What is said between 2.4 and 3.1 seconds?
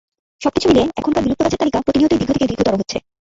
দীর্ঘতর হচ্ছে।